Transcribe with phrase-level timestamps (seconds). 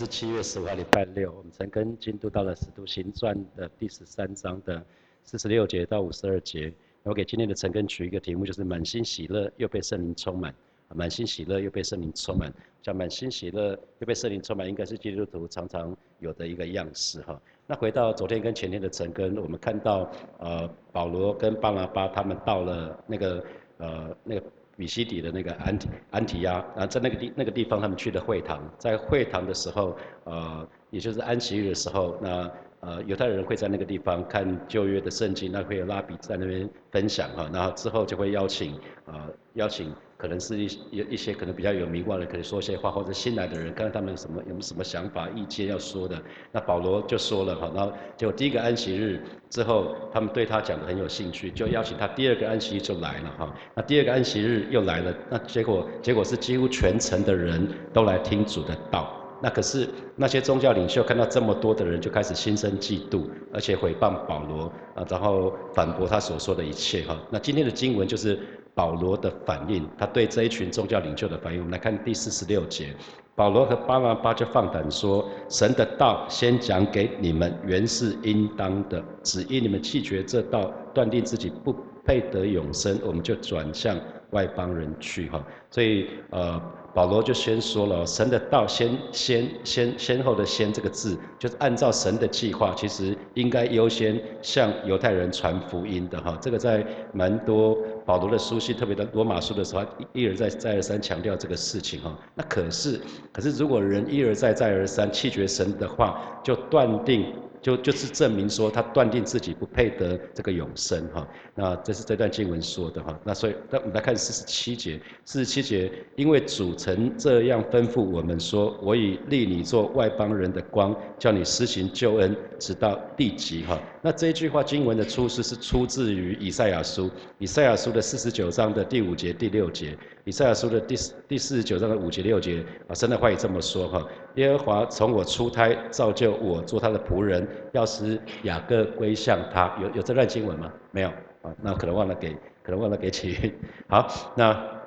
[0.00, 4.82] 是七月十五号礼拜六，我们陈根进度到了《使徒行传》的第十三章的
[5.24, 6.72] 四十六节到五十二节。
[7.02, 10.54] 我给今天的陈根取一个题目，就是满心喜乐又被圣灵充满。
[10.94, 12.50] 满心喜乐又被圣灵充满，
[12.80, 17.38] 讲满心喜乐又被圣灵充满，应该是基督徒常常有的一个样式哈。
[17.66, 23.44] 那回到昨天跟前天的陈根，我们看到呃保罗跟巴拿巴他们到了那个
[23.76, 24.42] 呃那个。
[24.80, 29.94] 比西底的那个安提安提亚，啊在那个地那个地方，他们去的会堂，在会堂的时候，
[30.24, 39.14] 呃，也就是安息日的时候，那呃犹太人会在那个地方看旧约的圣经，那会有拉比在那边分享哈，然后之后就会邀请呃
[39.52, 39.94] 邀请。
[40.20, 46.20] 可能是一有一些可能比较有名望的，可以说一些话，或者新来的人，看看他们什么有什么想法、意见要说的。
[46.52, 53.54] 那保罗就说了哈，然后结果第一个安息日之后，他们对他讲的很有兴趣，就邀请他第二个安息日就来了哈。
[53.74, 59.16] 那第二个安息日又来了，那结果结果是几乎全城的人都来听主的道。
[59.42, 63.22] 那可是那些宗教领袖看到这么多的人，就开始心生嫉妒，
[63.54, 67.18] 而且诽谤保罗啊，然后反驳他所说的一切哈。
[67.30, 68.38] 那今天的经文就是。
[68.80, 72.96] 保罗的反应，他对这一群宗教领袖的反应，我们来看第四十六节。
[73.34, 79.04] 保罗和巴拿巴就放胆说：“神的道先讲给你们，原是应当的。
[79.22, 83.98] 只因你们弃绝这道，断定自己不配得永生，我们就转向
[84.30, 86.58] 外邦人去。”哈，所以呃。
[86.92, 96.36] 保罗就先说了，神的道先先先先后的先这个字，就是按照神的计划，其实应该优先向犹太人传福音的哈。
[96.40, 102.18] 这个在蛮多保罗的书信，特别的罗马书的时候，一而再再而三强调这个事情哈。
[102.34, 103.00] 那可是
[103.32, 107.32] 可是如果人一而再再而三弃绝神的话，就断定。
[107.62, 123.78] 就就是证明说他断定自己不配得这个永生哈，那这是这段经文说的哈，那所以那我们来看四十七节，四十七节，因为主曾这样吩咐我们说，我已立你做外邦人的光，叫你施行救恩，直到地极哈。
[124.02, 129.96] 那这一句话经文的出处是出自于以赛亚书，以赛亚书的四十九章的第五节、第六节。
[130.24, 130.96] 以赛亚书的第
[131.28, 134.02] 第四十九章的五节六节啊，神的话也这么说哈。
[134.36, 139.76] 耶和华从我出胎造就我做他的仆人，要使雅各归向他。
[139.82, 140.72] 有有这段经文吗？
[140.92, 141.08] 没有
[141.42, 143.52] 啊，那可能忘了给，可能忘了给起。
[143.86, 144.79] 好，那。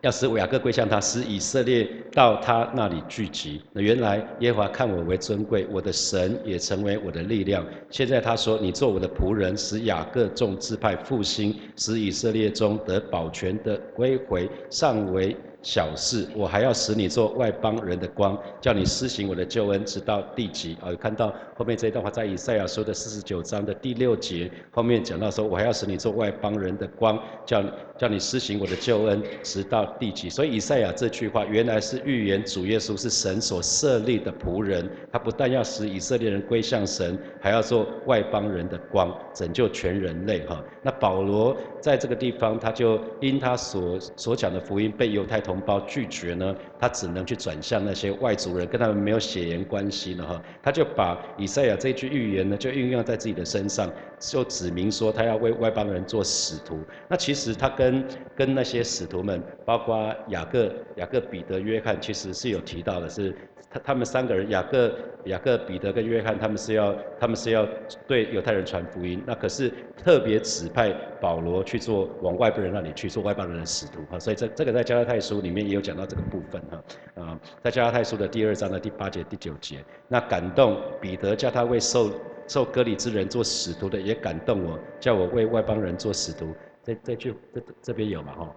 [0.00, 3.60] 要使雅各归向他，使以色列到他那里聚集。
[3.72, 7.64] 那原来耶和华看我为尊贵，我的神也成为我的力量。
[7.90, 20.74] 现在他说：“你做我的仆人，使雅各众支派复兴，使以色列中得保全的归回，尚为。”小事，我还要使你做外邦人的光，叫你施行我的救恩，直到地极。
[20.76, 27.62] 啊，看到后面这一段话，在以赛亚书的四十九章的第六节后面讲到说，我还要使你做外邦人的光，叫
[27.98, 30.30] 叫你施行我的救恩，直到地极。
[30.30, 40.40] 所以以赛亚这句话，原来是预言主耶稣是神所设立的仆人，他不但要使以色列人归向神，还要做外邦人的光，拯救全人类。
[40.46, 45.38] 哈，那保罗在这个地方，他就因他所所讲的福音被犹太。
[45.50, 50.40] 同胞拒绝呢，他只能去转向那些外族人，跟他们没有血缘关系了哈。
[50.62, 53.90] 他就把以赛亚这句预言呢，就运用在自己的身上，
[54.20, 56.78] 就指明说他要为外邦人做使徒。
[57.08, 58.04] 那其实他跟
[58.36, 63.34] 跟那些使徒们，包括雅各、雅各、彼得、约翰，其实是有提到的，是。
[63.72, 64.92] 他他们三个人，雅各、
[65.26, 67.64] 雅各、彼得跟约翰，他们是要他们是要
[68.04, 69.22] 对犹太人传福音。
[69.24, 74.18] 那可是特别指派保罗去做往外邦人那里去做外邦人的使徒哈。
[74.18, 77.22] 所以这这个在加拉太书里面也有讲到这个部分哈。
[77.22, 82.10] 啊，在加拉太书的第二章的第八节、第九节，那感动彼得叫他为受
[82.50, 86.52] 受割礼之人做使徒的，也感动我，叫我为外邦人做使徒。
[86.82, 88.56] 这这句这这边有嘛哈？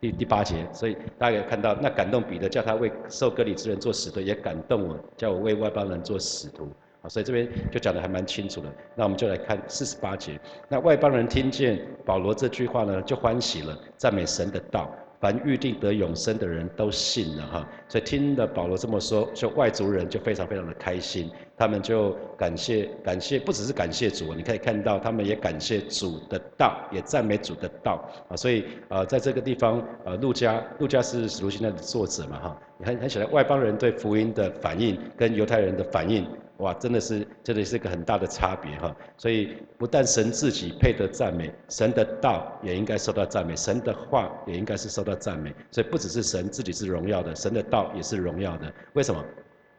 [0.00, 6.68] 第第八节，所以大家看到，那感动彼得叫他为受割礼之人做使徒，也感动我叫我为外邦人做使徒
[7.00, 8.72] 啊，所以这边就讲的还蛮清楚的。
[8.94, 10.38] 那我们就来看四十八节，
[10.68, 14.88] 那外邦人听见保罗这句话呢，就欢喜了，赞美神的道。
[15.20, 21.30] 凡预定得永生的人都信了哈，所以听了保罗这么说，就外族人就非常非常的开心，
[21.62, 36.26] 他们就感谢感谢，不只是感谢主，你可以看到他们也感谢主的道，也赞美主的道啊，所以呃在这个地方呃路加路加是使徒行传的作者嘛哈，你很很喜欢外邦人对福音的反应跟犹太人的反应。
[36.56, 38.94] 哇，真的是，真的是一个很大的差别哈。
[39.16, 45.54] 所以不但神自己配得赞美，神的道也应该受到赞美，神的话也应该是受到赞美。
[45.70, 48.72] 所以不只是神自己是荣耀的，神的道也是荣耀的。
[48.94, 49.24] 为什么？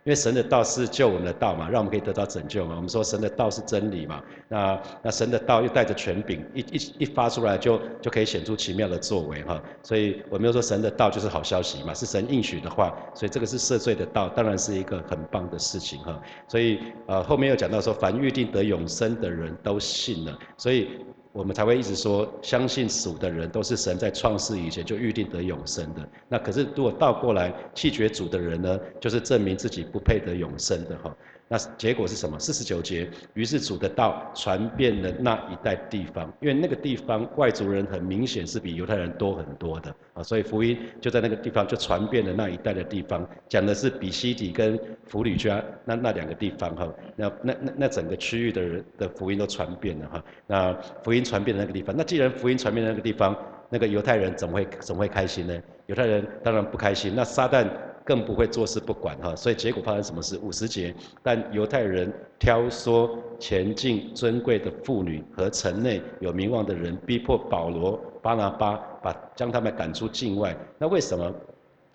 [0.05, 2.75] 因为神的道是救我们的道嘛，让我们可以得到拯救嘛。
[2.75, 9.61] 我们说神的道是真理嘛，那那神的道又带着权柄，一一一发出来就就可以显出奇妙的作为哈。
[9.81, 16.21] 所以我们又说神的道就是好消息嘛，是神应许的话，所以这个是赦罪的道，当然是一个很棒的事情哈。
[16.49, 20.89] 所以呃后面又讲到说，凡预定得永生的人都信了，所以。
[21.33, 26.07] 我们才会一直说，相信主的人都是神在创世以前就预定得永生的。
[26.29, 31.15] 那可是如果倒过来弃绝主的人呢，就是证明自己不配得永生的哈。
[31.53, 32.39] 那结果是什么？
[32.39, 53.37] 四十九节，于是主的道传遍了那一带地方，因为那个地方外族人很明显是比犹太人多很多的啊，所以福音就在那个地方就传遍了那一带的地方，讲的是比西底跟弗吕家那那两个地方哈，那那那那整个区域的人的福音都传遍了哈，那福音传遍的那个地方，那既然福音传遍那个地方，
[53.69, 55.53] 那个犹太人怎么会怎么会开心呢？
[55.85, 57.69] 犹太人当然不开心，那撒旦。
[58.05, 60.37] 更不会坐视不管哈，所以结果发生什么事？
[60.39, 63.09] 五十节，但犹太人挑唆
[63.39, 70.55] 前进尊贵的妇女和城内有名望的人，逼迫保罗、巴拿巴，把将他们赶出境外。
[70.77, 71.33] 那为什么？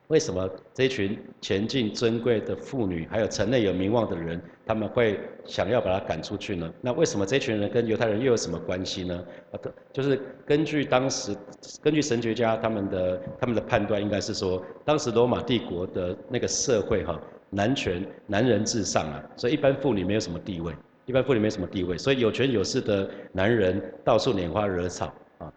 [0.09, 6.73] 为什么这群前进尊贵的妇女，还有城内有名望的人，他们会想要把他赶出去呢？
[6.81, 9.23] 那为什么这群人跟犹太人又有什么关系呢？
[9.53, 9.61] 啊，
[9.93, 11.37] 就是根据当时，
[11.83, 17.21] 根据神学家他们的他们的判断，应该是说，当时罗马帝国的那个社会哈，
[17.51, 20.73] 男权男人至上啊，所以一般妇女没有什么地位，
[21.05, 25.13] 一般妇女没什么地位，所以有权有势的男人到处拈花惹草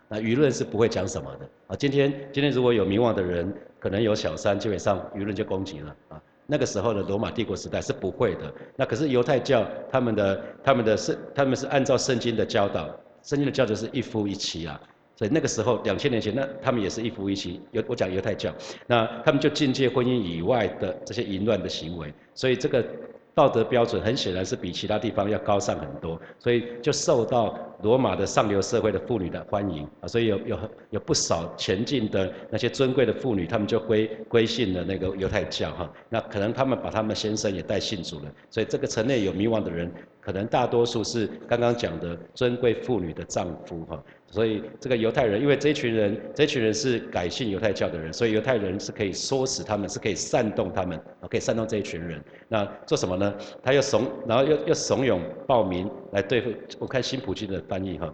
[0.08, 1.76] 那舆论是不会讲什么的啊。
[1.76, 3.54] 今天今天如果有名望的人。
[3.82, 6.22] 可能有小三，基本上舆论就攻击了啊。
[6.46, 8.54] 那个时候的罗马帝国时代是不会的。
[8.76, 12.88] 那可是犹太教他们的他们的圣他们是按照圣经的教导，
[13.24, 14.80] 圣经的教导是一夫一妻啊。
[15.16, 17.60] 所以那个时候两千年前，那他们也是一夫一妻。
[17.72, 18.54] 犹我讲犹太教，
[18.86, 22.14] 那他们就禁戒婚姻以外的这些淫乱的行为。
[22.36, 22.86] 所以这个。
[23.34, 30.60] 道德标准很显然是比其他地方要高尚很多，所以就受到罗马的上流社会的妇女的欢迎啊，所以有有
[30.92, 35.92] 有不少前进的那些尊贵的妇女，她们就归归信了那个犹太教哈。
[36.10, 44.04] 那可能他们把他们先生也带信主了，所以这个城内有迷惘的人，可能大多数是刚刚讲的尊贵妇女的丈夫哈。
[44.30, 50.98] 所以这个犹太人，因为这群人，这群人是改信犹太教的人，所以犹太人是可以唆使他们，是可以煽动他们，
[51.30, 52.24] 可以煽动这一群人。
[52.48, 53.34] 那做什么呢？
[53.62, 56.52] 他又怂，然后又又怂恿暴民来对付。
[56.80, 58.14] 我看新普京的翻译哈，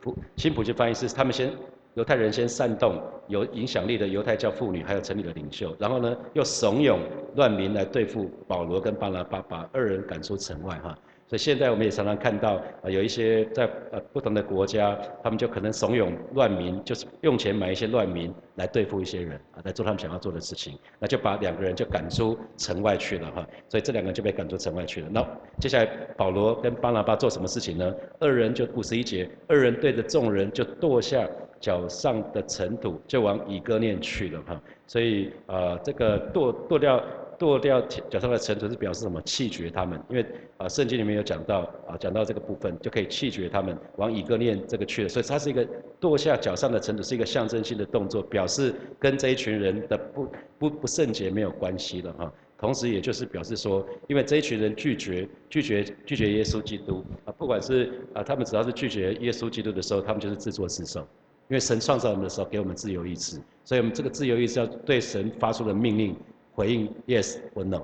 [0.00, 1.50] 普新普京翻译是他们先
[1.94, 6.98] 犹太人先煽动有影响力的犹太教妇女，还有城里的领袖，然后呢又怂恿
[7.36, 10.98] 乱民来对付保罗跟巴拉巴，把二人赶出城外哈。
[11.26, 23.46] 所以现在我们也常常看到，啊，有一些在呃不同的国家，他们就可能怂恿乱民，就是用钱买一些乱民来对付一些人，啊，来做他们想要做的事情，那就把两个人就赶出城外去了哈。
[23.70, 25.08] 所以这两个人就被赶出城外去了。
[25.10, 25.26] 那
[25.58, 25.86] 接下来
[26.16, 27.94] 保罗跟巴拿巴做什么事情呢？
[28.20, 31.26] 二人就五十一节，二人对着众人就跺下
[31.58, 34.62] 脚上的尘土，就往以哥念去了哈。
[34.86, 37.02] 所以呃这个跺跺掉。
[37.38, 39.20] 剁掉脚上的尘土是表示什么？
[39.22, 40.26] 弃绝他们，因为
[40.56, 45.08] 啊，圣经里面有讲到啊，讲到这个部分就可以弃绝他们，往以哥念这个去了。
[45.08, 45.66] 所以它是一个
[45.98, 50.28] 剁下脚上的尘土，是一个象征性的动作，表示跟这一群人的不
[50.58, 52.32] 不不圣洁没有关系了哈。
[52.56, 61.00] 同时，也就是表示说，因为这一群人拒绝拒绝拒绝耶稣基督啊，不管是啊，他们只要是拒绝耶稣基督的时候，他们就是自作自受。
[61.48, 66.16] 因为神创造我们的时候给我们自由意志，所以我们这个自由意志要对神发出的命令。
[66.54, 67.82] 回应 yes 或 no，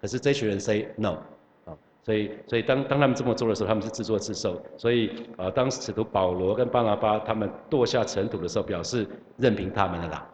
[0.00, 1.16] 可是这群人 say no，
[1.64, 4.60] 啊，所以所以当当他们这么做的时候，他们是自作自受。
[4.76, 10.28] 所以啊，当使徒保罗跟巴拿巴他们堕下尘土的时候，表示任凭他们的啦。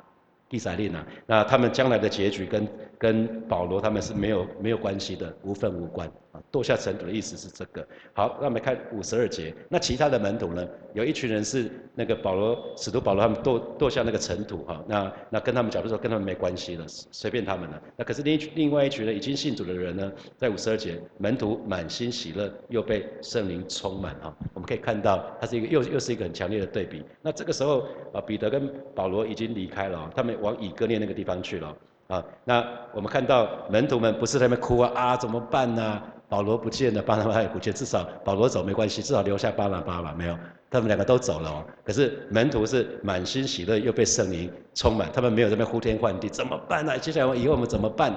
[0.49, 1.05] 地塞利呢？
[1.27, 2.69] 那他们将来的结局跟
[2.99, 6.09] 跟保罗他们是没有没有关系的，无分无关。
[6.55, 7.85] 堕下尘土的意思是这个。
[8.13, 9.53] 好，那我们看五十二节。
[9.69, 10.65] 那其他的门徒呢？
[10.93, 14.85] 有一群人是那个保罗使徒保罗他们堕堕下那个尘土哈。
[14.87, 17.83] 那那跟他们讲的时候跟他们没关系了，随便他们了。
[17.97, 24.33] 那可是另另外一群人已经信主的人呢，在五十二节，门徒满心喜乐，又被圣灵充满哈。
[24.53, 27.03] 我们可以看到，它是一个又又是一个很强烈的对比。
[27.23, 27.81] 那这个时候
[28.13, 30.35] 啊，彼得跟保罗已经离开了，他们。
[30.41, 31.75] 往以哥念那个地方去了
[32.09, 32.23] 啊！
[32.45, 36.03] 那我们看到门徒们不是在那边哭啊啊，怎么办呢？
[36.29, 40.15] 保罗不见了，巴拿巴也不见，至少保罗走没关系，至少留下巴拿巴吧？
[40.17, 40.37] 没有，
[40.71, 41.65] 他们两个都走了哦。
[41.85, 46.99] 可是门徒是满心喜乐，又被圣灵充满，他们没有这边呼天唤地，怎么办呢？
[46.99, 48.13] 接下来以后我们怎么办？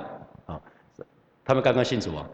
[0.46, 0.60] 啊，
[1.46, 2.28] 他们刚刚信主啊，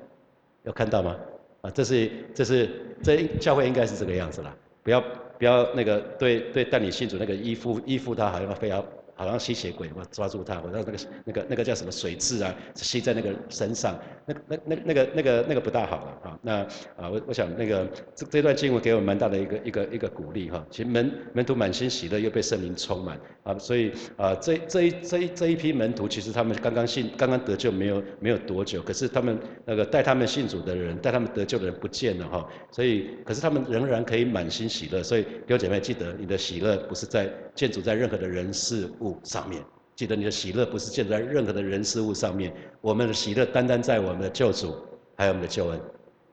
[0.63, 1.15] 有看到吗？
[1.61, 2.69] 啊，这是这是
[3.01, 5.03] 这教会应该是这个样子了，不要
[5.37, 8.83] 不要那个对对带你信主那个依附依附他，好像非要。
[9.15, 16.39] 好像吸血鬼，我抓住他，我让那个那个那个叫什么水蛭啊，吸在那个身上，那那那那个那个那个不大好了啊。
[16.41, 16.53] 那
[16.95, 20.65] 啊，我我想那个这这段经文给我蛮大的一个一个一个鼓励哈。
[20.69, 32.47] 其实门门徒满心喜乐，又被圣灵充满啊，所以啊这这一这一这一批门徒，其实他们刚刚信刚刚得救没有没有多久，可是他们那个带他们信主的人，带他们得救的人不见了哈。
[32.71, 35.03] 所以可是他们仍然可以满心喜乐。
[35.03, 39.63] 所以弟兄姐妹记得，你的喜乐不是在建筑在任何的人事物上面。
[39.95, 44.75] 记得你的喜乐不是建在任何的人事物上面，我们的喜乐单单在我们的救主，
[45.15, 45.79] 还有我们的救恩，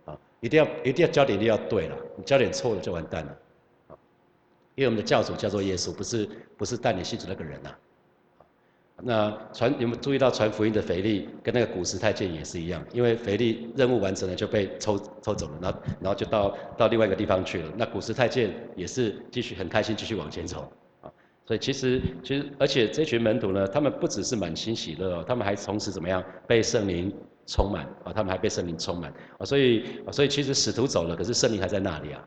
[0.06, 3.36] 啊，一定要一定要焦点一定要对了，你焦点错了就完蛋了，
[3.88, 3.92] 啊，
[4.76, 7.68] 因为我们的教主叫做耶稣，不是不是带你信主那个人呐，
[9.02, 20.66] 那传有没有注意到传福音的腓力跟那个古时太监也是一样，因为腓力任务完成了就被抽抽走了，然后然后就到到另外一个地方去了，那古时太监也是继续很开心继续往前走。
[21.50, 27.12] 所以其实其实，而且这群门徒呢，他们不只是满心喜乐哦，他们还同时怎么样被圣灵
[27.44, 28.12] 充满啊？
[28.14, 29.44] 他们还被圣灵充满啊！
[29.44, 32.24] 所以所以其实使徒走了，可是圣灵还在那里啊。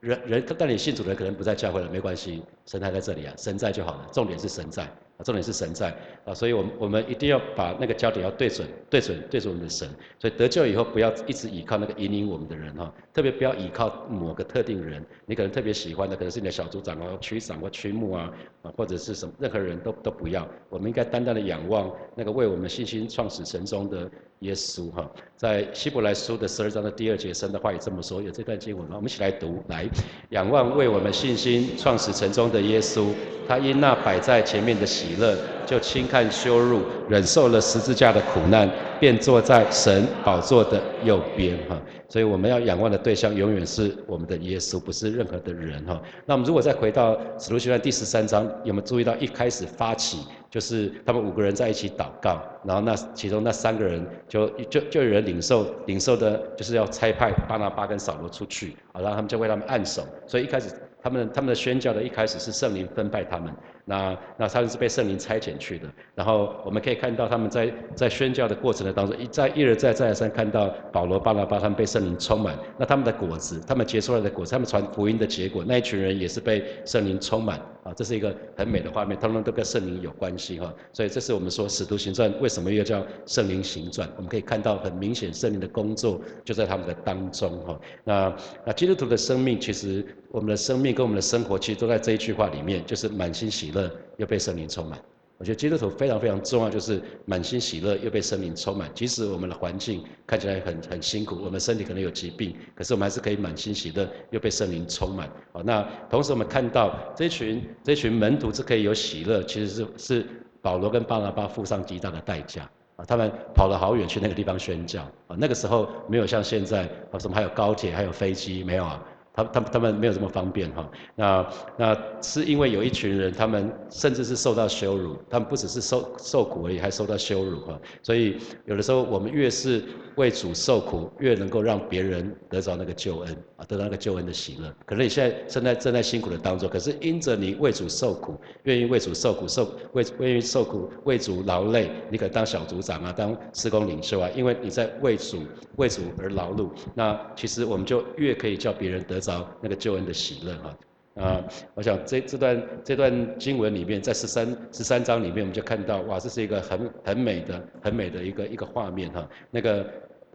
[0.00, 4.88] 人人但你信主的人可能不在教会了，没关系，神还在这里啊，神在就好了，重点是神在。
[5.24, 5.92] 重点是神在
[6.24, 9.88] 啊，所以，我们我们一定要把那个焦点要对准，对准，对准我们的神。
[10.18, 15.04] 所以得救以后，不要一直依靠那个引领我们的人哈，特别不要依靠某个特定人。
[15.26, 18.30] 你可能特别喜欢的，可能是你的小组长啊、区长或区牧啊，
[18.62, 20.46] 啊，或者是什么，任何人都都不要。
[20.68, 24.08] 我们应该单单的仰望那个为我们信心创始神中的
[24.40, 25.10] 耶稣哈。
[25.36, 28.86] 在希伯来书的十二章的第二节，神的话也这么说，有这段经文？
[28.90, 29.88] 我们一起来读，来
[30.30, 33.08] 仰望为我们信心创始神中的耶稣。
[33.48, 35.34] 他因那摆在前面的喜喜乐，
[35.64, 38.68] 就轻看羞辱，忍受了十字架的苦难，
[39.00, 41.56] 便坐在神宝座的右边。
[41.68, 45.82] 哈，所以我们要仰望的对象永远是我们的耶稣，不是任何的人。
[45.86, 50.18] 哈，那我们如果再回到使徒行传第十三章，有没有注意到一开始发起
[50.50, 60.06] 就是他们五个人在一起祷告，然后那其中那三个人就就就有人领受领受的，就是要差派巴拿巴跟扫罗出去，然后他们就为他们按手。
[60.26, 60.68] 所以一开始。
[61.00, 63.54] 他们他们的宣教的一开始是圣灵分派他们，
[63.88, 65.88] 那那他们是被圣灵差遣去的。
[66.14, 80.72] 然后我们可以看到他们在在宣教的过程的当中，一再一而再再而三看到保罗、巴拿巴他们被圣灵充满，那他们的果子，他们结出来的果子，他们传福音的结果，那一群人也是被圣灵充满啊，这是一个很美的画面，他们都跟圣灵有关系哈。
[80.92, 84.08] 所以这是我们说使徒行传为什么又叫圣灵行传？
[84.16, 87.80] 我们可以看到很明显圣灵的工作就在他们的当中哈。
[88.04, 90.04] 那那基督徒的生命其实。
[90.30, 94.98] 我们的生命跟我们的生活，其实都在这一句话里面，就是满心喜乐乐，又被圣灵充满。
[95.40, 98.90] 我觉得基督徒非常非常重要，就是满心喜乐，又被圣灵充满。
[98.92, 105.30] 即使我们的环境看起来很很辛苦，我们身体可能有疾病，可是我们还是可以满心喜乐，又被圣灵充满。
[105.52, 110.26] 好，那同时我们看到这群这群门徒是可以有喜乐，其实是是
[110.60, 116.82] 保罗跟巴拿巴付上极大的代价啊，他们跑了好远去那个地方宣教啊，那个时候没有像现在
[117.12, 119.00] 啊什么还有高铁还有飞机没有啊。
[119.38, 127.80] 他他他们没有这么方便哈，那那是因为有一群人，他们甚至是受到羞辱，他们不只是受受苦而已，还受到羞辱哈。
[128.02, 129.84] 所以有的时候我们越是
[130.16, 134.74] 为主受苦，越能够让别人得着那个救恩啊，得到那个救恩的喜乐。
[134.86, 145.42] 可能你现在正在正在辛苦的当中，可是因着你为主受苦，愿意为主受苦受为愿意受苦为主劳累，你可当小组长啊，当施工领袖啊，因为你在为主
[145.76, 149.18] 为主而劳碌，那其实我们就越可以叫别人得。
[149.20, 150.78] 着那个救恩的喜乐啊
[151.20, 159.28] 啊，我想这这段这段经文里面，在十三十三章里面，我们就看到哇，这是一个很很美的很美的一个一个画面哈。
[159.50, 159.84] 那个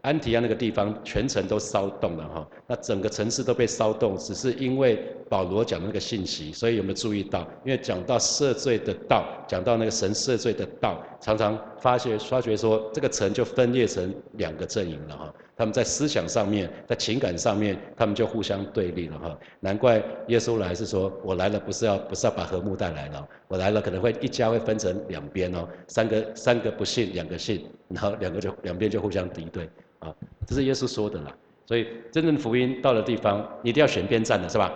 [0.04, 7.40] 安提亚那个地方全城都骚动了哈，那整个城市都被骚动，只是因为保罗讲那个信息，所以有没有注意到？
[7.64, 15.34] 因为讲到赦罪的道，讲到那个神赦罪的道，常常发觉发觉说这个城就分裂成两个阵营了哈。
[15.56, 19.38] 他们在思想上面，在情感上面，他们就互相对立了哈。
[19.60, 29.66] 难怪耶稣来是说，我来了不是要不是要把和睦带来了，我来了可能会一家会分成两边哦，三个三个不信，两个信，然后两个就两边就互相敌对
[30.04, 30.14] 啊。
[30.46, 31.34] 这是耶稣说的啦。
[31.66, 34.72] 所以真正福音到的地方，你一定要选边站的是吧？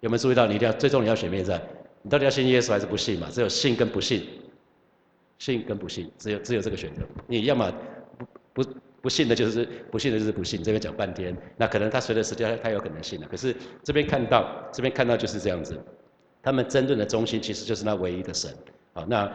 [0.00, 0.46] 有没有注意到？
[0.46, 1.62] 你一定要最终你要选边站，
[2.02, 3.28] 你到底要信耶稣还是不信嘛？
[3.30, 4.26] 只有信跟不信，
[5.38, 7.02] 信跟不信，只有只有这个选择。
[7.26, 7.72] 你要么
[8.18, 8.70] 不不。
[9.04, 13.28] 不信的就是不信的就是不信，这边讲半天，那可能他随着时间他有可能信了。
[13.30, 15.78] 可是这边看到这边看到就是这样子，
[16.42, 18.50] 他们争论的中心其实就是那唯一的神。
[18.94, 19.30] 好，那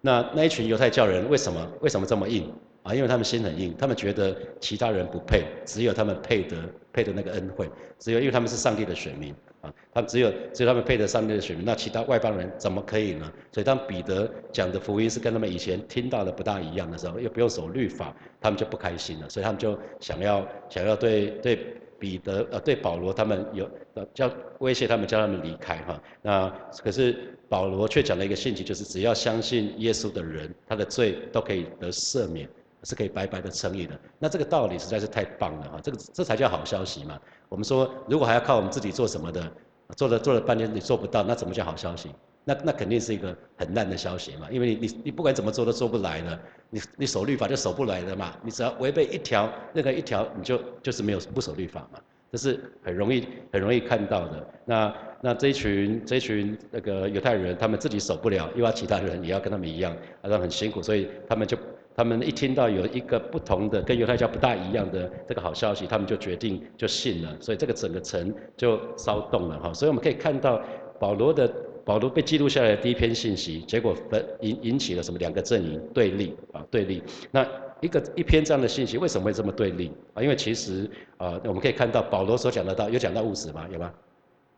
[0.00, 2.52] 那那一群犹太教人为什么为什么这么硬
[2.86, 2.94] 啊？
[2.94, 6.56] 因为他们心很硬，他们觉得其他人不配，只有他们配得
[6.92, 9.34] 配得那个恩惠，只有因为他们是上帝的选民。
[9.62, 13.32] 啊，他们只有只有他们配得上帝的选民，那其他外邦人怎么可以呢？
[13.50, 21.58] 所以当彼得讲的福音是跟他们以前听到的不大一样的时候，又不用守律法，他们就不开心了，所以他们就想要想要对对
[21.98, 23.68] 彼得呃对保罗他们有
[24.12, 26.52] 叫威胁他们叫他们离开哈，那
[26.84, 27.16] 可是
[27.48, 32.46] 保罗却讲了一个信息，就是只要相信耶稣的人，他的罪都可以得赦免。
[32.84, 37.18] 是可以白白的称义的，那这个道理实在是太棒了哈，这个这才叫好消息嘛。
[37.48, 39.52] 我们说如果还要靠我们自己做什么的，
[39.96, 42.10] 做了做了半天你做不到，那怎么叫好消息？
[42.44, 46.38] 那那肯定是一个很烂的消息嘛，因为你你你不管怎么做都做不来的，
[46.70, 51.98] 你你守律法就守不来的嘛，你只要违背一条任何一条，你就就是没有不守律法嘛，
[52.30, 54.46] 这是很容易很容易看到的。
[54.64, 61.58] 那那这一群这一群那个犹太人，他们自己守不了，又要其他人也要跟他们一样，好像很辛苦，所以他们就。
[61.96, 69.72] 他们一听到有一个不同的、跟犹太教不大一样的这个好消息，他们就决定就信了，所以这个整个城就骚动了哈。
[69.72, 70.60] 所以我们可以看到
[71.00, 71.50] 保罗的
[71.86, 73.96] 保罗被记录下来的第一篇信息，结果
[74.40, 77.02] 引引起了什么两个阵营对立啊对立。
[77.30, 77.46] 那
[77.80, 80.22] 一个一篇这样的信息为什么会这么对立啊？
[80.22, 83.66] 因为其实啊我们可以看到保罗所讲的到有讲到物质吗？
[83.72, 83.90] 有吗？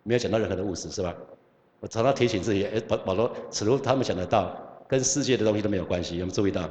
[0.03, 1.15] 没有讲到任何的物质是吧？
[1.81, 4.57] 我常常提醒自己，哎保保罗，此如他们讲得到，
[4.89, 6.69] 跟世界的东西都没有关系，有没有注意到？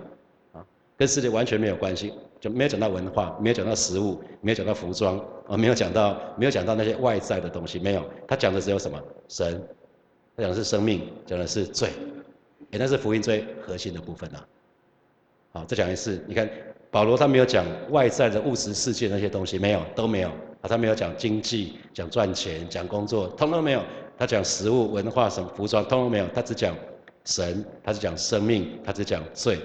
[0.98, 8.04] 跟世界完全没有关系，就没有讲到文化，没有讲到食物，没有讲到服装，啊，没有讲到没有讲到那些外在的东西，没有。
[8.28, 9.00] 他讲的只有什么？
[9.28, 9.62] 神，
[10.36, 11.90] 他讲的是生命，讲的是罪，
[12.72, 14.44] 也那是福音最核心的部分呐。
[15.54, 16.50] 好，再讲一次，你看
[16.90, 20.30] 保罗他没有讲外在的物质世界那些东西，没有，都没有。
[20.62, 23.84] 啊，他没有讲经济，讲赚钱，讲工作，通通没有。
[24.18, 26.28] 他讲食物、文化什么服装，通通没有。
[26.34, 26.76] 他只讲
[27.26, 29.60] 神，他只讲生命，他只讲罪。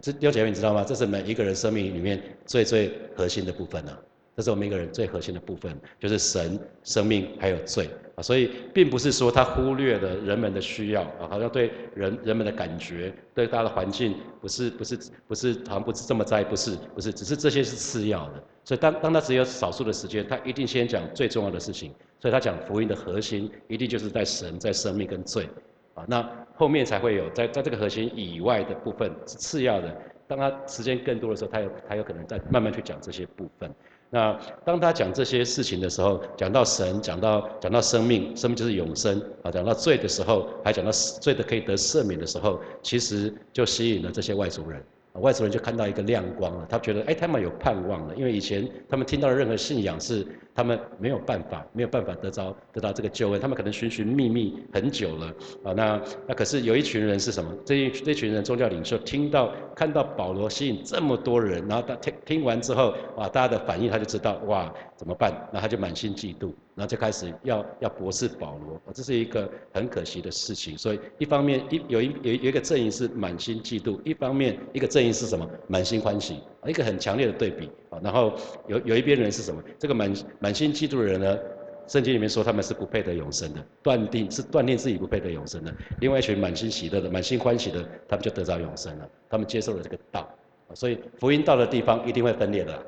[0.00, 0.84] 这六姐妹你知道吗？
[0.86, 3.92] 这是每一个人生命里面最最核心的部分呢。
[4.36, 8.20] 这是我们一个人最核心的部分，就是神、生命还有罪啊。
[8.20, 14.98] 所以并不是说他忽略了人们的需要啊，好像对人人们的感觉、对大的环境不是不是
[15.28, 18.42] 不是好像不是这么在意，不是不是，只是这些是次要的。
[18.64, 21.92] 所以当当他只有少数的时间，他一定先讲最重要的事情。
[22.18, 25.48] 所以他讲福音的核心一定就是在神、在生命跟罪
[25.94, 26.04] 啊。
[26.08, 29.96] 那后面才会有在在这个核心以外的部分是次要的。
[30.26, 33.70] 当他时间更多的时候，他有他有可能再慢慢去讲这些部分。
[34.08, 39.50] 那当他讲这些事情的时候，讲到神，讲到讲到生命，生命就是永生啊。
[39.50, 44.82] 讲到罪的时候，还讲到罪的可以得赦免的时候，其实就吸引了这些外族人。
[45.14, 50.26] 外族人就看到一个亮光了，他觉得哎，他们有盼望了，因为以前他们听到的任何信仰是。
[50.54, 53.40] 他们没有办法，没有办法得着得到这个救恩。
[53.40, 55.26] 他们可能寻寻觅觅很久了
[55.64, 55.72] 啊。
[55.72, 57.50] 那那可是有一群人是什么？
[57.64, 65.32] 这一这群人宗教领袖听到看到保罗吸引这么多人，然后他听听完之后，哇，大家的反应他就知道哇怎么办？
[65.52, 68.80] 那他就满心嫉妒，然后就开始要要驳斥保罗。
[68.92, 70.78] 这是一个很可惜的事情。
[70.78, 75.48] 所以一方面一有一有有一个阵营是满心嫉妒，一方面一个阵营是什么？
[75.66, 76.40] 满心欢喜。
[76.70, 78.32] 一个很强烈的对比啊，然后
[78.66, 79.62] 有有一边人是什么？
[79.78, 81.38] 这个满满心嫉妒的人呢？
[81.86, 85.74] 圣经里面说他们是不配得永生的，断定是断定自己不配得永生的。
[86.00, 89.06] 另外一群满心喜乐的、满心欢喜的，他们就得着永生了。
[89.28, 90.26] 他们接受了这个道，
[90.72, 92.86] 所以福音到的地方一定会分裂的，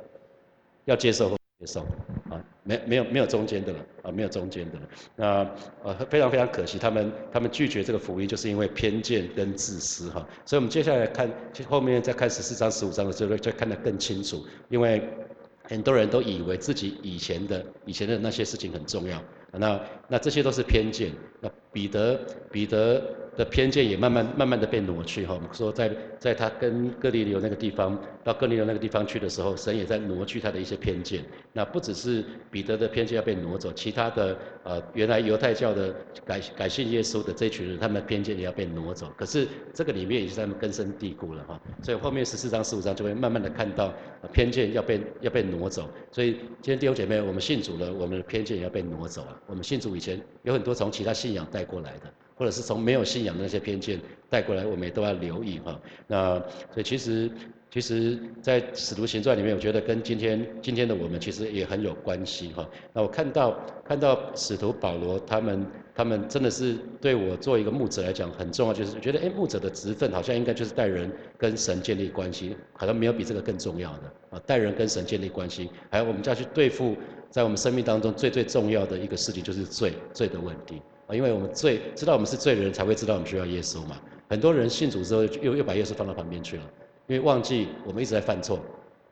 [0.87, 1.81] 要接受接受
[2.31, 2.43] 啊。
[2.65, 4.89] 没没有没有中间的了啊，没有中间的了。
[5.15, 5.51] 那
[5.85, 10.27] 呃非常非常可惜，他们他们拒绝这个福音，就是因为偏见跟自私哈。
[10.45, 11.31] 所以我们接下来看
[11.69, 14.45] 后面再看十四章十五章的时候，就看得更清楚。
[14.69, 15.09] 因为
[15.63, 21.13] 很多人都以为自己以前的以前的那些事情很重要，那那这些都是偏见。
[21.41, 22.19] 那彼得
[22.51, 23.03] 彼得。
[23.37, 31.23] 的偏见也慢慢慢慢的被挪去哈，我们说在在他跟哥利流那个地方到哥利流那个地方去的时候，神也在挪去他的一些偏见。
[31.53, 39.13] 那不只是彼得的偏见要被挪走，其他的呃原来犹太教的改改信耶稣的这群人，他们的偏见也要被挪走。
[39.19, 43.93] 可是这个里面也是他们根深蒂固了哈，所以后面十四章十五章就会慢慢的看到
[44.33, 45.87] 偏见要被要被挪走。
[46.11, 49.39] 所以今天弟兄姐妹，我们信主了，我们的偏见也要被挪走啊。
[49.47, 52.13] 我们信主以前有很多从其他信仰带过来的。
[52.39, 53.99] 或者是从没有信仰的那些偏见
[54.29, 55.81] 带过来，我们也都要留意哈。
[56.07, 56.39] 那
[56.71, 57.31] 所以其实，
[57.71, 62.69] 其实，在使徒行传里面，我觉得跟今天今天的我们其实也很有关系哈。
[62.93, 74.43] 那我看到看到使徒保罗他们他们真的是对我做一个牧者来讲很重要，就是觉得哎牧者的职分好像应该就是带人跟神建立关系，好像没有比这个更重要的啊。
[74.45, 76.95] 带人跟神建立关系，还有我们就要去对付
[77.31, 80.83] 在我们生命当中最最重要的一个事情，就是罪罪的问题。
[81.07, 83.97] 啊，因为我们罪知道我们是罪人，才会知道我们需要耶稣嘛。
[84.29, 86.63] 很多人信主之后，又又把耶稣放到旁边去了，
[87.07, 88.59] 因为忘记我们一直在犯错，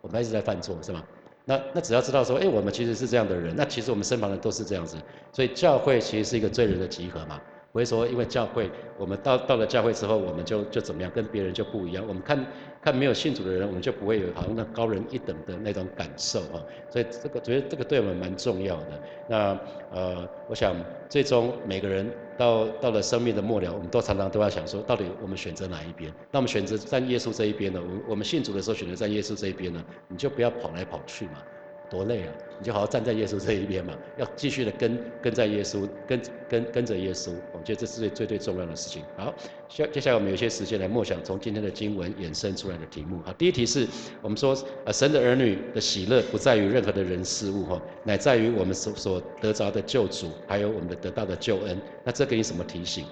[0.01, 1.03] 我们一直在犯错，是吗？
[1.45, 4.97] 那那只要知道说，哎，我们其实是这样的人，那其实我们身旁的都是这样子，
[5.33, 7.41] 所以教会其实是一个罪人的集合嘛。
[7.75, 12.05] 不会说，因为教会，我们到到了教会之后，我们就就怎么样，跟别人就不一样。
[12.07, 12.47] 我们看
[12.81, 16.63] 看没有信主的人，我们就不会有好像那高人一等的那种感受啊。
[16.89, 19.03] 所以这个觉得这个对我们蛮重要的。
[19.29, 19.59] 那
[19.91, 20.77] 呃，我想
[21.09, 22.09] 最终每个人
[22.39, 26.13] 到到了生命的末了，我们都常常都要想说，到底我们选择哪一边？
[26.31, 27.83] 那我们选择站耶稣这一边呢？
[27.83, 29.85] 我我们信主的时候选择站耶稣这一边呢？
[30.07, 31.43] 你就不要跑来跑去嘛。
[31.91, 32.33] 多累啊！
[32.59, 37.33] 你就好好站在耶稣这一边嘛， 要继续的跟跟在耶稣，跟跟跟着耶稣。
[37.53, 39.03] 我觉得这是最最最重要的事情。
[39.17, 39.35] 好，
[39.69, 43.21] 接接下来我们有些时间来默想从今天的经文衍生出来的题目。
[43.25, 43.87] 好，第一题是
[44.23, 51.77] 我们说，呃，神的儿女的喜乐不在于任何的人事物哈，乃在于我们所所得着的救主，还有我们的得到的救恩。
[52.05, 53.05] 那这给你什么提醒？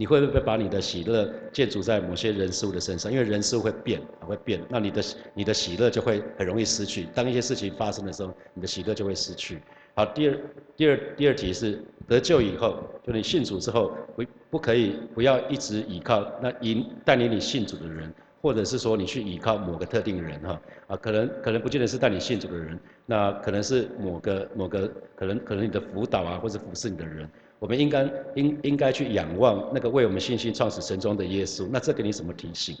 [0.00, 3.12] 你会不会把你的喜乐建筑在某些人事物的身上？
[3.12, 5.02] 因为人事物会变，会变，那你的
[5.34, 7.06] 你的喜乐就会很容易失去。
[7.14, 9.60] 当一些事情发生的时候，你的喜乐就会失去。
[9.94, 10.38] 好，第二
[10.74, 18.10] 第二第二题是得救以后，就你信主之后，不不可以不要一直依靠那引带领你信主的人，
[18.40, 27.28] 或者是说你去依靠某个特定的人哈啊，可能可能不见得是带你信主的人，那可能是某个某个可能可能你的辅导啊，或者服侍你的人。
[27.60, 31.68] 我们应该应应该去仰望那个为我们信心创始神中的耶稣。
[31.70, 32.74] 那这给你什么提醒？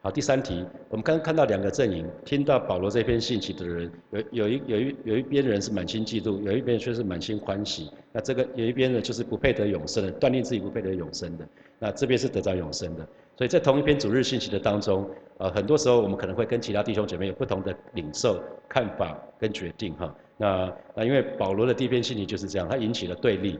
[0.00, 7.90] 好，第三题，我们刚刚看到两个阵营，听到保罗这篇信息的人，有有一有一有一边人是满心嫉妒，有一边却是满心欢喜。
[8.12, 11.46] 那这个有一边呢，就是不配得永生的，断定自己不配得永生的。
[11.78, 13.06] 那这边是得着永生的。
[13.36, 20.14] 所以在同一篇主日信息的当中，呃，很多时候我们可能会跟其他弟兄姐妹有不同的领受、看法跟决定哈。
[20.36, 23.58] 那那因为保罗的第一篇信息就是这样，它引起了对立。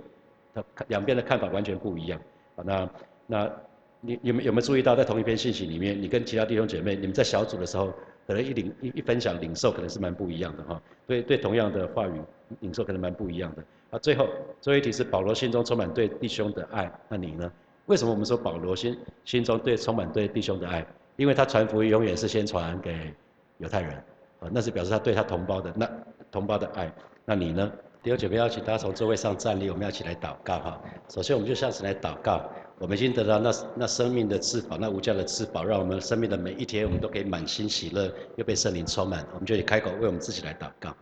[0.89, 2.21] 两边的看法完全不一样
[2.57, 2.63] 啊！
[2.65, 2.91] 那
[3.27, 3.53] 那
[4.01, 7.93] 你有没有没有注意到，在同一篇信息里面，你跟其他弟兄姐妹，你们在小组的时候，
[8.27, 10.81] 可能一领一一分享领受，可能是蛮不一样的哈。
[11.07, 12.21] 对对，同样的话语
[12.61, 13.65] 领受可能蛮不一样的。
[13.91, 14.29] 啊，最后
[14.61, 17.51] 最后一题是保罗心中充满对弟兄的爱，那你呢？
[17.87, 20.87] 为什么我们说保罗心心中对充满对弟兄的爱？
[21.17, 23.13] 因为他传福音永远是先传给
[23.57, 23.97] 犹太人
[24.41, 25.91] 啊，那是表示他对他同胞的那
[26.31, 26.93] 同胞的爱。
[27.25, 27.73] 那你呢？
[28.01, 30.81] 弟兄姐妹，邀请大家从座位上站立，我们要起来祷告哈。
[31.09, 39.27] 首先，我们就向神来祷告，我们已经得到那那生命的至宝，那无价的至宝，让我们生命的每一天，我们都可以满心喜乐，又被圣灵充满。
[39.33, 40.95] 我们就以开口为我们自己来祷告。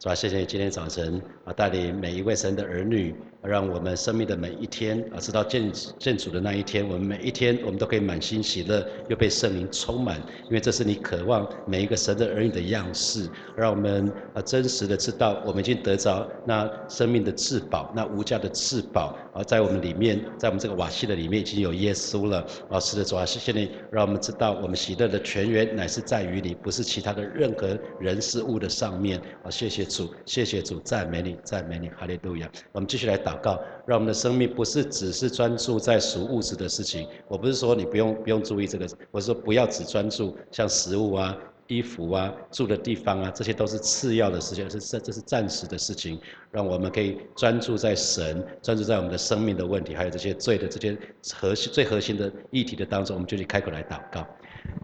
[0.00, 29.84] 主啊，谢谢你今天早晨啊，带领每一位神的儿女，让我们生命的每一天啊，直到见见主的那一天，我们每一天我们都可以满心喜乐，又被圣灵充满，因为这是你渴望每一个神的儿女的样式，让我们啊真实的知道，我们已经得着那生命的至宝，那无价的至宝啊，在我们里面，在我们这个瓦器的里面已经有耶稣了啊，是的，主啊，谢谢你，让我们知道我们喜乐的泉源乃是在于你，不是其他的任何人事物的上面啊，谢谢。
[29.84, 32.50] 主，谢谢主，赞美你，赞美你，哈利路亚。
[32.72, 37.06] 我们继续来祷祷告，让我们的生命不是只是专注在属物质的事情。
[37.28, 46.20] 我不是说你不用不用注意这个，我是说不要只专注像食物啊、衣服啊、住的地方啊，这些都是次要的事情，是这这是暂时的事情。
[46.50, 50.96] 让我们可以专注在神，专注在我们的生命的问题，还有这些罪的这些
[51.34, 54.26] 核心最核心的议题的当中，我们就去开口来祷告。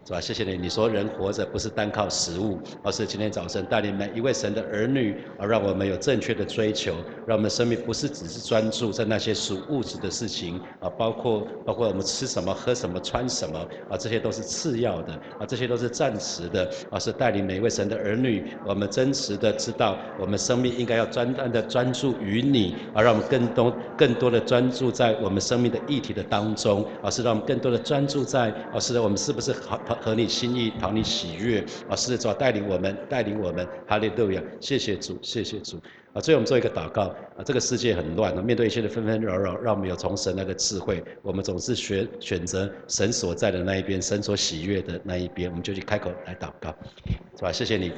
[0.05, 0.21] 是吧？
[0.21, 0.57] 谢谢你。
[0.57, 6.95] 你说人活着不是单靠食物，而是今天早晨带领每一位神的儿女，而让我们有正确的追求，
[7.27, 29.55] 让我们生命不是只是专注在那些属物质的事情啊，包括包括我们吃什么、喝什么、穿什么啊，这些都是次要的啊，这些都是暂时的啊，是带领每一位神的儿女，我们真实的知道，我们生命应该要专单的专注于你，而让我们更多更多的专注在我们生命的议题的当中，而是让我们更多的专注在，而是我们是不是？
[29.79, 31.97] 讨合你心意，讨你喜悦啊！
[31.97, 34.43] 是主带领我们，带领我们，哈利路亚！
[34.61, 35.79] 谢谢主，谢谢主
[36.13, 36.21] 啊！
[36.21, 37.03] 最后我们做一个祷告
[37.37, 37.43] 啊！
[37.45, 41.03] 这个世界很乱啊，面对一切的纷纷扰扰，让我们有从神那个智慧。
[41.23, 46.75] 我们总是选选择神所在的那一边，神所喜悦的那一边，我们就去开口来祷告，
[47.37, 47.53] 是吧？
[47.53, 47.93] 谢谢你。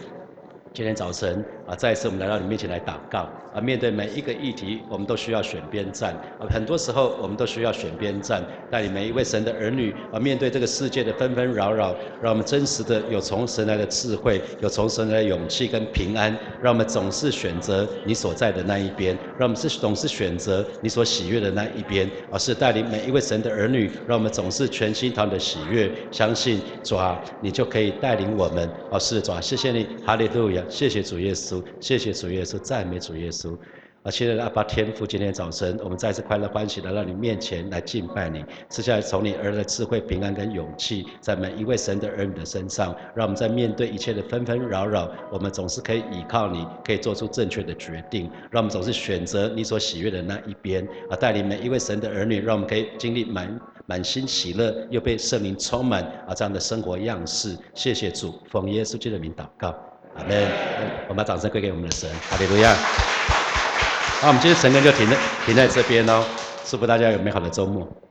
[0.75, 6.49] 今天早晨啊，再一次我们来到你面前来祷告啊，面对每一个议题，我们都需要选边站啊。
[6.49, 30.62] 很多时候我们都需要选边站，带领每一位神的儿女啊，面对这个世界的纷纷扰扰，让我们真实的有从神来的智慧，有从神来的勇气跟平安，让我们总是选择你所在的那一边，让我们是总是选择你所喜悦的那一边，而是带领每一位神的儿女，让我们总是全心堂的喜悦，相信主啊，你就可以带领我们啊，是主啊，谢谢你，哈利路亚。
[30.69, 33.57] 谢谢主耶稣，谢谢主耶稣，赞美主耶稣。
[34.03, 57.57] 啊，亲爱的阿爸天父，今天早晨我们再次快乐欢喜的到你面前来敬拜你，接下来从你儿的智慧、平安跟勇气，在每一位神的儿女的身上，让我们在面对一切的纷纷扰扰，我们总是可以依靠你，可以做出正确的决定，让我们总是选择你所喜悦的那一边啊，带领每一位神的儿女，让我们可以经历满满心喜乐，又被圣灵充满啊这样的生活样式。
[57.73, 59.73] 谢谢主，奉耶稣基督的名祷告，
[60.17, 60.49] 阿门。
[61.09, 62.75] 我们把掌声归给我们的神，哈利路亚。
[64.21, 66.25] 好，我们今天晨更就停在停在这边哦，
[66.65, 67.93] 祝福大家有美好的周末。